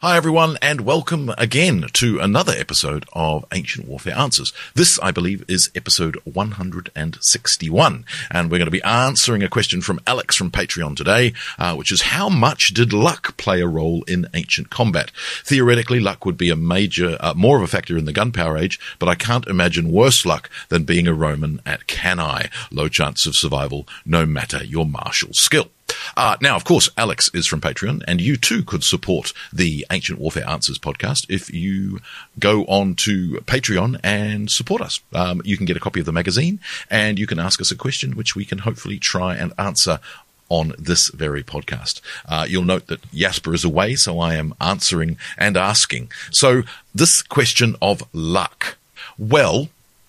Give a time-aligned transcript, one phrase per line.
[0.00, 4.52] Hi everyone and welcome again to another episode of Ancient Warfare Answers.
[4.74, 9.98] This, I believe, is episode 161 and we're going to be answering a question from
[10.06, 14.26] Alex from Patreon today, uh, which is how much did luck play a role in
[14.34, 15.12] ancient combat?
[15.42, 18.78] Theoretically, luck would be a major, uh, more of a factor in the gunpowder age,
[18.98, 22.50] but I can't imagine worse luck than being a Roman at Cannae.
[22.70, 25.70] Low chance of survival no matter your martial skill.
[26.16, 30.18] Uh, now, of course, Alex is from Patreon, and you too could support the Ancient
[30.18, 32.00] Warfare Answers podcast if you
[32.38, 35.00] go on to Patreon and support us.
[35.12, 36.58] Um, you can get a copy of the magazine,
[36.90, 40.00] and you can ask us a question, which we can hopefully try and answer
[40.48, 42.00] on this very podcast.
[42.26, 46.10] Uh, you'll note that Jasper is away, so I am answering and asking.
[46.30, 46.62] So,
[46.94, 48.76] this question of luck.
[49.18, 49.68] Well,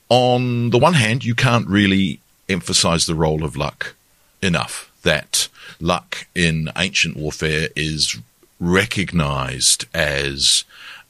[0.10, 3.96] on the one hand, you can't really emphasize the role of luck
[4.42, 5.47] enough that
[5.80, 8.18] luck in ancient warfare is
[8.60, 10.64] recognized as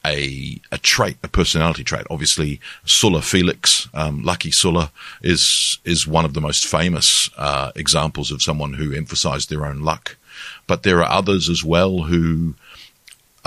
[0.06, 2.06] a, a trait, a personality trait.
[2.10, 8.32] Obviously, Sulla Felix, um, Lucky Sulla, is is one of the most famous uh, examples
[8.32, 10.16] of someone who emphasized their own luck.
[10.66, 12.56] But there are others as well who,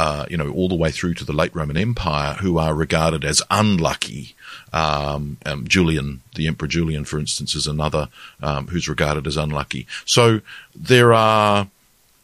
[0.00, 3.22] uh, you know, all the way through to the late Roman Empire, who are regarded
[3.22, 4.34] as unlucky
[4.72, 8.08] um, um, Julian, the Emperor Julian, for instance, is another
[8.42, 9.86] um, who's regarded as unlucky.
[10.06, 10.40] So
[10.74, 11.68] there are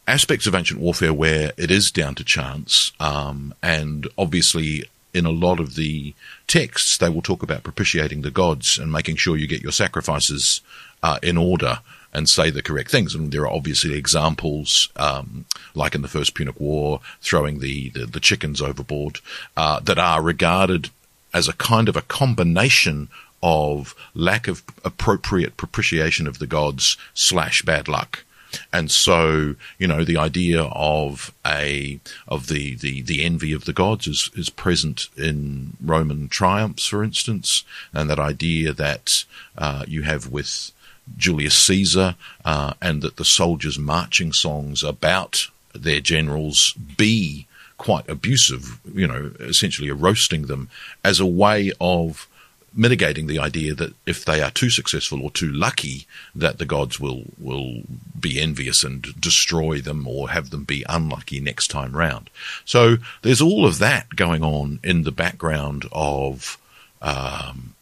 [0.07, 5.31] aspects of ancient warfare where it is down to chance, um, and obviously in a
[5.31, 6.15] lot of the
[6.47, 10.61] texts they will talk about propitiating the gods and making sure you get your sacrifices
[11.03, 11.79] uh, in order
[12.13, 13.13] and say the correct things.
[13.13, 18.05] And there are obviously examples, um, like in the First Punic War, throwing the, the,
[18.05, 19.19] the chickens overboard,
[19.55, 20.89] uh, that are regarded
[21.33, 23.09] as a kind of a combination
[23.43, 28.23] of lack of appropriate propitiation of the gods slash bad luck.
[28.71, 33.73] And so, you know, the idea of a of the, the, the envy of the
[33.73, 39.25] gods is, is present in Roman triumphs, for instance, and that idea that
[39.57, 40.71] uh, you have with
[41.15, 48.79] Julius Caesar, uh, and that the soldiers' marching songs about their generals be quite abusive,
[48.93, 50.69] you know, essentially roasting them
[51.03, 52.27] as a way of
[52.73, 56.05] mitigating the idea that if they are too successful or too lucky,
[56.35, 57.81] that the gods will will
[58.19, 62.29] be envious and destroy them or have them be unlucky next time round.
[62.65, 66.57] So there's all of that going on in the background of
[67.01, 67.73] um,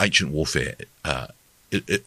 [0.00, 0.74] ancient warfare
[1.04, 1.28] uh,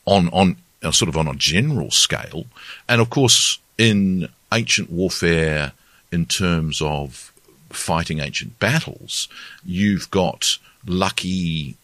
[0.05, 2.45] on on uh, sort of on a general scale,
[2.87, 5.71] and of course in ancient warfare
[6.11, 7.31] in terms of
[7.69, 9.27] fighting ancient battles,
[9.65, 11.75] you've got lucky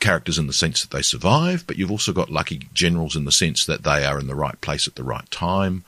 [0.00, 3.32] characters in the sense that they survive, but you've also got lucky generals in the
[3.32, 5.84] sense that they are in the right place at the right time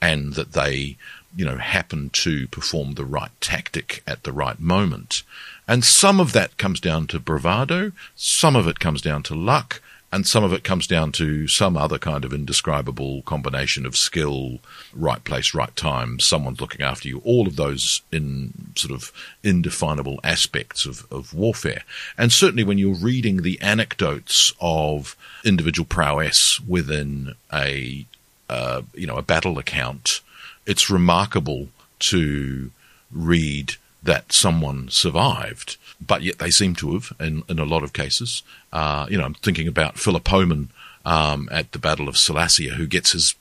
[0.00, 0.96] and that they,
[1.34, 5.22] you know, happen to perform the right tactic at the right moment.
[5.66, 9.80] And some of that comes down to bravado, some of it comes down to luck,
[10.14, 14.60] and some of it comes down to some other kind of indescribable combination of skill,
[14.94, 19.10] right place, right time, someone's looking after you, all of those in sort of
[19.42, 21.82] indefinable aspects of, of warfare.
[22.16, 28.06] And certainly when you're reading the anecdotes of individual prowess within a,
[28.48, 30.20] uh, you know, a battle account,
[30.64, 32.70] it's remarkable to
[33.10, 37.92] read that someone survived but yet they seem to have in, in a lot of
[37.92, 38.42] cases.
[38.72, 40.70] Uh, you know, I'm thinking about Philopoemen
[41.04, 43.34] um, at the Battle of Sellasia, who gets his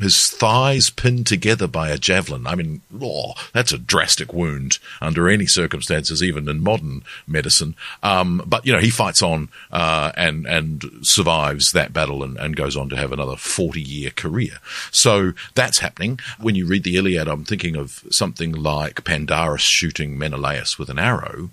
[0.00, 2.46] his thighs pinned together by a javelin.
[2.46, 7.76] I mean, oh, that's a drastic wound under any circumstances, even in modern medicine.
[8.02, 12.56] Um, but you know, he fights on uh, and and survives that battle and, and
[12.56, 14.58] goes on to have another forty year career.
[14.90, 16.18] So that's happening.
[16.40, 20.98] When you read the Iliad, I'm thinking of something like Pandarus shooting Menelaus with an
[20.98, 21.50] arrow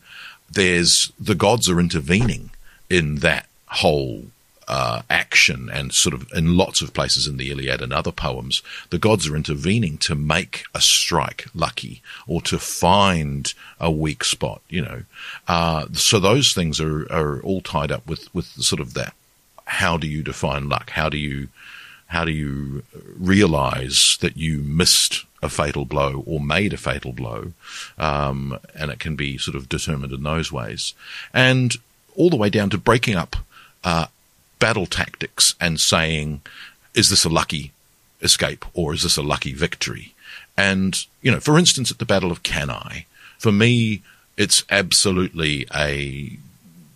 [0.49, 2.51] there's the gods are intervening
[2.89, 4.25] in that whole
[4.67, 8.61] uh, action and sort of in lots of places in the Iliad and other poems,
[8.89, 14.61] the gods are intervening to make a strike lucky or to find a weak spot,
[14.69, 15.03] you know.
[15.47, 19.13] Uh, so those things are, are all tied up with, with sort of that.
[19.65, 20.91] How do you define luck?
[20.91, 21.47] How do you,
[22.07, 22.83] how do you
[23.17, 27.53] realize that you missed a fatal blow or made a fatal blow,
[27.97, 30.93] um, and it can be sort of determined in those ways,
[31.33, 31.75] and
[32.15, 33.35] all the way down to breaking up
[33.83, 34.07] uh,
[34.59, 36.41] battle tactics and saying,
[36.93, 37.71] "Is this a lucky
[38.21, 40.13] escape or is this a lucky victory?"
[40.55, 43.05] And you know, for instance, at the Battle of Cannae,
[43.37, 44.01] for me,
[44.37, 46.37] it's absolutely a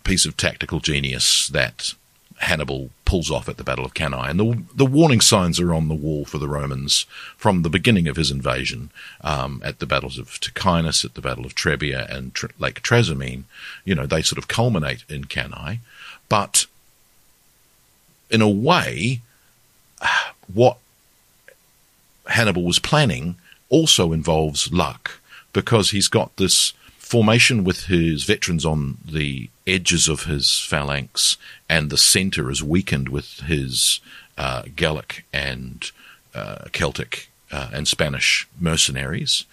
[0.04, 1.94] piece of tactical genius that
[2.42, 4.28] Hannibal pulls off at the Battle of Cannae.
[4.28, 7.06] And the, the warning signs are on the wall for the Romans
[7.36, 8.90] from the beginning of his invasion
[9.20, 13.44] um, at the battles of Ticinus, at the Battle of Trebia and Tr- Lake Trasimene.
[13.84, 15.78] You know, they sort of culminate in Cannae.
[16.28, 16.66] But
[18.28, 19.20] in a way,
[20.52, 20.78] what
[22.26, 23.36] Hannibal was planning
[23.68, 25.20] also involves luck
[25.52, 26.72] because he's got this
[27.12, 31.36] formation with his veterans on the edges of his phalanx,
[31.68, 34.00] and the center is weakened with his
[34.38, 35.90] uh, Gallic and
[36.34, 39.44] uh, Celtic uh, and Spanish mercenaries.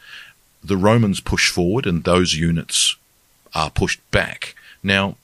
[0.64, 2.96] The Romans push forward, and those units
[3.54, 4.56] are pushed back.
[4.82, 5.18] Now,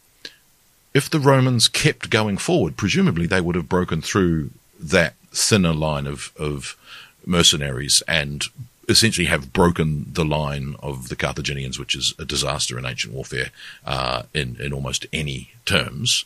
[0.94, 6.06] if the Romans kept going forward, presumably they would have broken through that thinner line
[6.06, 6.76] of, of
[7.26, 8.44] mercenaries and
[8.88, 13.52] essentially have broken the line of the Carthaginians, which is a disaster in ancient warfare
[13.86, 16.26] uh, in in almost any terms,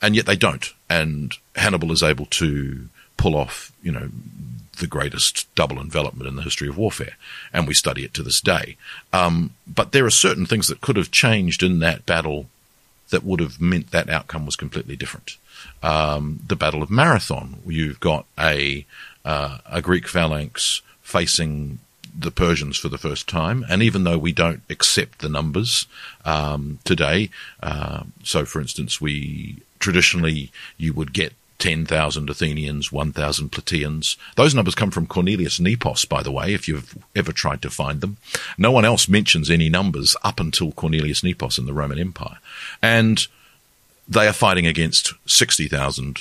[0.00, 0.72] and yet they don't.
[0.88, 4.10] And Hannibal is able to pull off, you know,
[4.78, 7.16] the greatest double envelopment in the history of warfare,
[7.52, 8.76] and we study it to this day.
[9.12, 12.46] Um, but there are certain things that could have changed in that battle
[13.10, 15.36] that would have meant that outcome was completely different.
[15.82, 18.84] Um, the Battle of Marathon, you've got a
[19.24, 21.78] uh, a Greek phalanx facing
[22.18, 23.64] the Persians for the first time.
[23.68, 25.86] And even though we don't accept the numbers
[26.24, 27.30] um, today,
[27.62, 34.16] uh, so for instance, we traditionally you would get 10,000 Athenians, 1,000 Plataeans.
[34.36, 38.00] Those numbers come from Cornelius Nepos, by the way, if you've ever tried to find
[38.00, 38.18] them.
[38.58, 42.38] No one else mentions any numbers up until Cornelius Nepos in the Roman Empire.
[42.82, 43.26] And
[44.06, 46.18] they are fighting against 60,000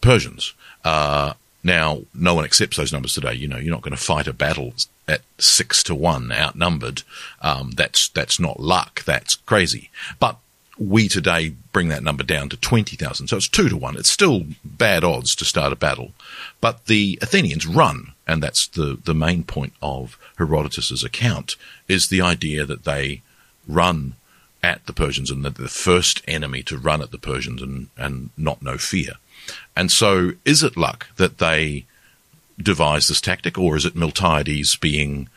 [0.00, 0.54] Persians.
[0.84, 3.34] Uh, now, no one accepts those numbers today.
[3.34, 4.74] You know, you're not going to fight a battle
[5.10, 7.02] at six to one outnumbered.
[7.42, 9.04] Um, that's, that's not luck.
[9.04, 9.90] That's crazy.
[10.18, 10.36] But
[10.78, 13.28] we today bring that number down to 20,000.
[13.28, 13.96] So it's two to one.
[13.96, 16.12] It's still bad odds to start a battle.
[16.60, 18.12] But the Athenians run.
[18.26, 23.22] And that's the, the main point of Herodotus's account is the idea that they
[23.68, 24.14] run
[24.62, 28.30] at the Persians and that the first enemy to run at the Persians and, and
[28.36, 29.14] not know fear.
[29.76, 31.84] And so is it luck that they
[32.62, 35.28] devised this tactic or is it Miltiades being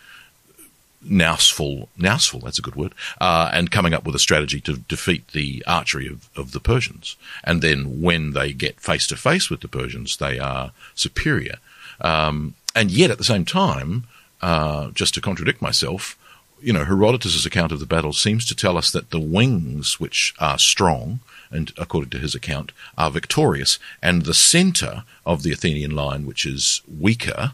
[1.06, 5.28] nouseful, nouseful, that's a good word, uh, and coming up with a strategy to defeat
[5.30, 7.16] the archery of, of the Persians.
[7.44, 11.58] And then when they get face to face with the Persians, they are superior.
[12.02, 14.06] Um, and yet at the same time,
[14.42, 16.18] uh, just to contradict myself,
[16.64, 20.34] you know, Herodotus' account of the battle seems to tell us that the wings, which
[20.40, 21.20] are strong,
[21.52, 26.46] and according to his account, are victorious, and the center of the Athenian line, which
[26.46, 27.54] is weaker,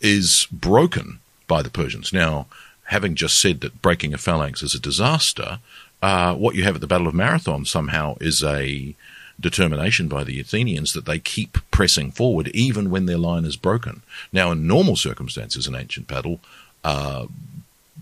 [0.00, 1.18] is broken
[1.48, 2.12] by the Persians.
[2.12, 2.46] Now,
[2.84, 5.58] having just said that breaking a phalanx is a disaster,
[6.00, 8.94] uh, what you have at the Battle of Marathon somehow is a
[9.38, 14.02] determination by the Athenians that they keep pressing forward even when their line is broken.
[14.32, 16.40] Now, in normal circumstances in ancient battle,
[16.84, 17.26] uh,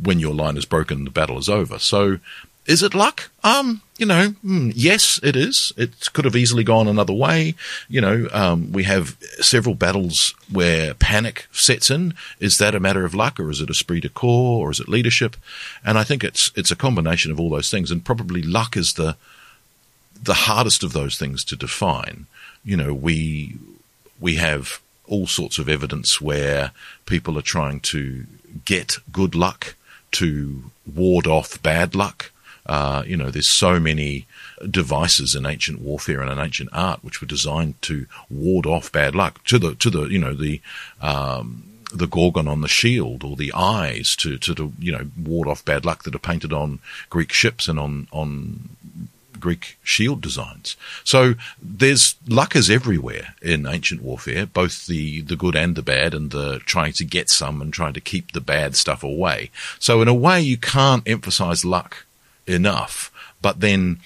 [0.03, 1.79] when your line is broken, the battle is over.
[1.79, 2.19] So
[2.69, 3.31] is it luck?
[3.43, 5.73] Um, you know, mm, yes, it is.
[5.79, 7.55] It could have easily gone another way.
[7.89, 12.13] You know, um, we have several battles where panic sets in.
[12.41, 14.89] Is that a matter of luck or is it esprit de corps or is it
[14.89, 15.35] leadership?
[15.83, 18.93] And I think it's, it's a combination of all those things and probably luck is
[18.93, 19.17] the,
[20.23, 22.27] the hardest of those things to define.
[22.65, 23.57] You know, we,
[24.21, 26.73] we have all sorts of evidence where
[27.07, 28.27] people are trying to
[28.67, 29.75] get good luck
[30.13, 30.65] to
[30.95, 32.31] ward off bad luck.
[32.67, 34.27] Uh, you know, there's so many
[34.71, 39.15] devices in ancient warfare and in ancient art which were designed to ward off bad
[39.15, 39.43] luck.
[39.45, 40.61] To the to the you know the
[41.01, 45.49] um, the gorgon on the shield or the eyes to to, to you know ward
[45.49, 48.69] off bad luck that are painted on Greek ships and on on
[49.41, 50.77] Greek shield designs.
[51.05, 56.15] So there's luck is everywhere in ancient warfare, both the, the good and the bad
[56.15, 59.51] and the trying to get some and trying to keep the bad stuff away.
[59.79, 62.07] So in a way, you can't emphasize luck
[62.47, 64.01] enough, but then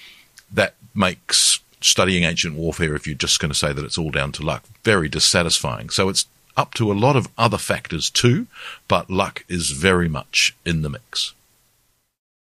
[0.51, 4.31] that makes studying ancient warfare, if you're just going to say that it's all down
[4.33, 5.89] to luck, very dissatisfying.
[5.89, 6.25] So it's
[6.55, 8.47] up to a lot of other factors too,
[8.87, 11.33] but luck is very much in the mix.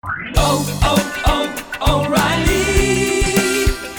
[0.03, 2.50] Oh, oh, oh, O'Reilly!